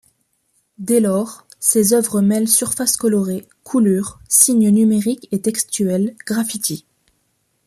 Dès 0.79 0.99
lors, 0.99 1.45
ses 1.59 1.93
œuvres 1.93 2.21
mêlent 2.21 2.47
surfaces 2.47 2.97
colorées, 2.97 3.47
coulures, 3.63 4.19
signes 4.27 4.71
numériques 4.71 5.27
et 5.31 5.41
textuels, 5.43 6.15
graffitis. 6.25 6.87